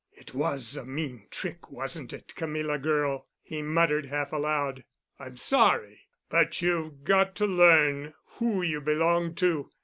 [0.13, 4.83] "It was a mean trick, wasn't it, Camilla girl?" he muttered, half aloud.
[5.19, 6.07] "I'm sorry.
[6.27, 9.69] But you've got to learn who you belong to.